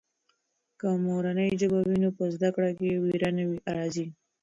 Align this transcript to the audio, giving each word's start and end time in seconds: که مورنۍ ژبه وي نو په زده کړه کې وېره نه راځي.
که 0.79 0.87
مورنۍ 1.05 1.49
ژبه 1.61 1.79
وي 1.87 1.97
نو 2.03 2.09
په 2.17 2.23
زده 2.35 2.49
کړه 2.55 2.69
کې 2.77 2.89
وېره 3.05 3.29
نه 3.37 3.43
راځي. 3.75 4.07